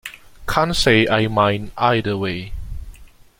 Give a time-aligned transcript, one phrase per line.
[0.47, 2.53] Can't say I mind either way.